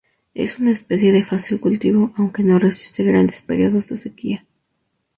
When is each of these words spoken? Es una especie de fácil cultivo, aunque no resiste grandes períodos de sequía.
Es 0.33 0.57
una 0.57 0.71
especie 0.71 1.11
de 1.11 1.23
fácil 1.23 1.59
cultivo, 1.59 2.11
aunque 2.17 2.41
no 2.41 2.57
resiste 2.57 3.03
grandes 3.03 3.43
períodos 3.43 3.85
de 3.89 3.97
sequía. 3.97 4.45